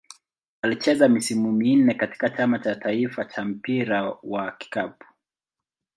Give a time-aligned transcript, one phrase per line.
[0.61, 5.05] Alicheza misimu minne katika Chama cha taifa cha mpira wa kikapu.